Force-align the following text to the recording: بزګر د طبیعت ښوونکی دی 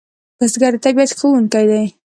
بزګر 0.37 0.73
د 0.75 0.79
طبیعت 0.85 1.11
ښوونکی 1.19 1.65
دی 1.69 1.85